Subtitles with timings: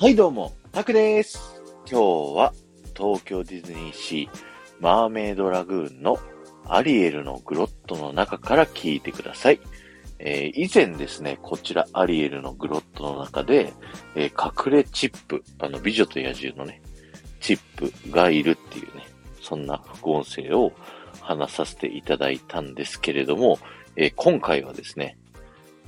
[0.00, 1.60] はいどうも、タクです。
[1.86, 2.00] 今
[2.32, 2.54] 日は
[2.96, 6.18] 東京ディズニーシーマーメイドラグーンの
[6.66, 9.60] アリエルのグロットの中から聞いてください。
[10.18, 13.74] えー以前ですね、こちらアリエルのグロットの中で、
[14.14, 16.80] えー隠れチップ、あの美女と野獣のね、
[17.40, 19.06] チップがいるっていうね、
[19.42, 20.72] そんな副音声を
[21.20, 23.58] 話させていただいたんですけれども、
[23.96, 25.18] えー今回はですね、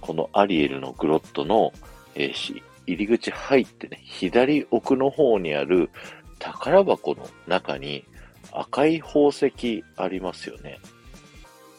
[0.00, 1.72] このアリエルのグロットの、
[2.16, 2.60] えー
[2.92, 5.90] 入り口入ってね、左奥の方にある
[6.38, 8.04] 宝箱の中に
[8.52, 10.80] 赤い宝石ありますよね。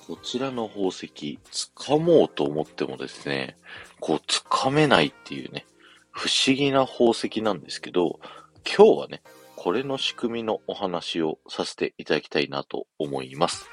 [0.08, 3.58] こちらの宝石、掴もうと思ってもですね、
[4.00, 5.66] こう掴めないっていうね、
[6.12, 8.20] 不思議な宝石なんですけど、
[8.66, 9.22] 今日はね、
[9.56, 13.68] これの仕組みのお話をさせていただきたいなと思います。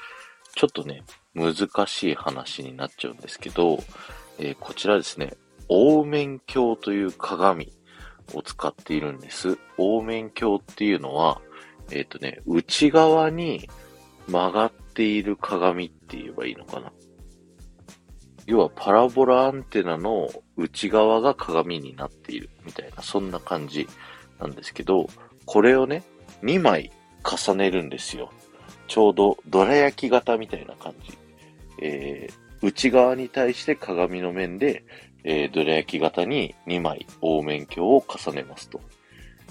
[0.55, 1.03] ちょっとね、
[1.35, 3.79] 難しい話になっちゃうんですけど、
[4.39, 5.35] えーこちらですね、
[5.69, 7.73] オーメン鏡という鏡
[8.35, 9.59] を使っているんです。
[9.77, 11.41] オーメン鏡っていうのは、
[11.91, 13.69] えっ、とね、内側に
[14.27, 16.93] 曲がっている鏡って言えばいいのかな。
[18.47, 23.87] 要はパラボラアンテナの内側が鏡になっているみたいな、そんな感じ
[24.41, 25.09] なんですけど、
[25.45, 26.03] これをね、
[26.43, 26.91] 2枚
[27.25, 28.31] 重ねるんですよ。
[28.87, 31.19] ちょうどどら焼き型みたいな感じ。
[31.83, 34.85] えー内側に対して鏡の面で、
[35.25, 38.81] えー、どら焼き型に2枚凹面鏡を重ねますと。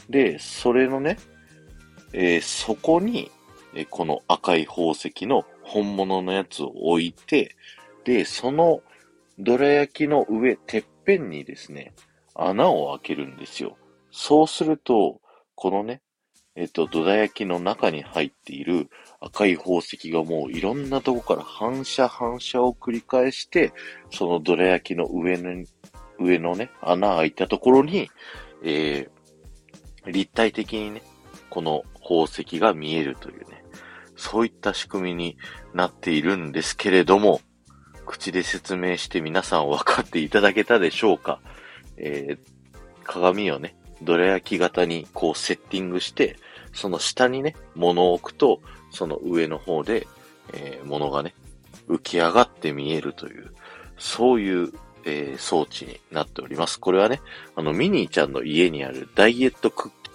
[0.09, 1.17] で、それのね、
[2.13, 3.31] えーそこに、
[3.73, 7.55] えーこの赤い宝石の本物のやつを置いて、
[8.05, 8.81] で、その
[9.39, 11.93] どら焼きの上、てっぺんにですね、
[12.33, 13.77] 穴を開けるんですよ。
[14.11, 15.21] そうすると、
[15.55, 16.01] このね、
[16.59, 23.73] えっ、と、どら焼きの中に入っている赤い宝石がもういろんなとこから反射反射を繰り返して、
[24.11, 25.63] そのどら焼きの上の、
[26.19, 28.09] 上のね、穴開いたところに、
[28.63, 31.03] えー、立体的にね、
[31.51, 33.63] この宝石が見えるというね、
[34.15, 35.37] そういった仕組みに
[35.75, 37.39] なっているんですけれども、
[38.07, 41.39] 口で説明して皆さん分かっていただけたでしょうか？
[41.97, 42.39] えー、
[43.03, 46.37] 鏡をね、どら焼き型にこうセッティングして、
[46.73, 50.07] その下にね、物を置くと、その上の方で、
[50.53, 51.33] えー物がね、
[51.87, 53.51] 浮き上がって見えるという、
[53.97, 54.73] そういう、
[55.05, 56.79] えー装置になっております。
[56.79, 57.21] これはね、
[57.55, 60.11] あの、ミニーちゃんの家にあるダイエットクッキ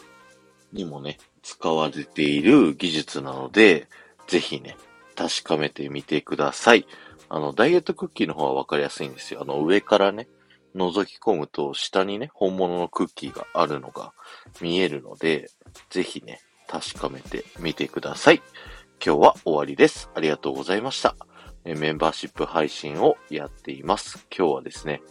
[0.75, 3.89] ーにもね、使われている技術なので、
[4.29, 4.77] ぜひね、
[5.17, 6.87] 確かめてみてください。
[7.29, 9.41] あの、ダイエットクッキーの方はわかりやすいんですよ。
[9.43, 10.29] あの、上からね、
[10.75, 14.13] 覗き込むと下にね、本物のクッキーがあるのが
[14.61, 15.51] 見えるので、
[15.91, 18.43] ぜひね、確かめてみてください。
[19.05, 20.11] 今日は終わりです。
[20.15, 21.17] ありがとうございました。
[21.65, 24.27] メンバーシップ配信をやっています。
[24.37, 25.03] 今日はですね、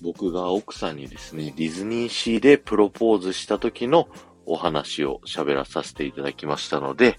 [0.00, 4.08] 僕が奥さんにですね、ディズニーシーでプロポーズした時の
[4.46, 7.16] お話を喋らさせていただきましたので、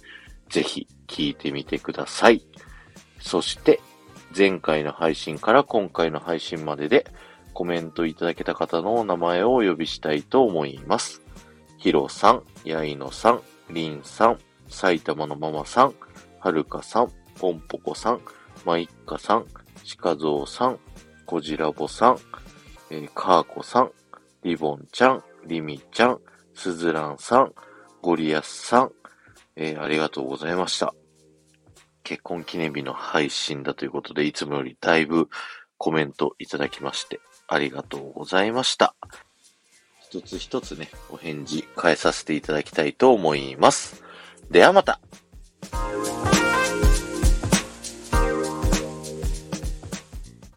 [0.49, 2.45] ぜひ聞いてみてください。
[3.21, 3.79] そして、
[4.35, 7.05] 前回の配信から今回の配信までで
[7.53, 11.21] コメントいただけた方のお名前をお呼びしたいと思います。
[11.77, 15.93] ヒロさん、ヤイノさん、リンさん、埼玉のママさん、
[16.39, 18.21] はるかさん、ポンポコさん、
[18.65, 19.45] マイッカさん、
[19.83, 20.79] シカゾウさん、
[21.25, 22.17] コジラボさん、
[22.89, 23.91] えーカーコさん、
[24.43, 26.19] リボンちゃん、リミちゃん、
[26.53, 27.53] スズランさん、
[28.01, 28.91] ゴリアスさん、
[29.55, 30.93] えーありがとうございました。
[32.03, 35.29] 結婚記念日の配信だということで、いつもよりだいぶ
[35.83, 38.95] コメントいただきまして、ありがとうございました。
[39.99, 44.01] 一つ一つね、お返事返させていただきたいと思います。
[44.49, 45.01] ではまた